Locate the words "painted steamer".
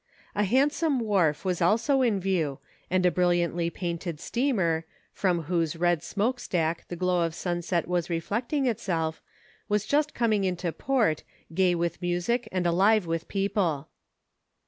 3.69-4.83